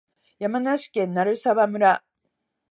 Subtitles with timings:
[0.39, 2.03] 山梨県鳴沢村